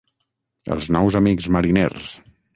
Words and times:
Els 0.75 0.87
nous 0.97 1.19
amics 1.21 1.51
mariners. 1.59 2.11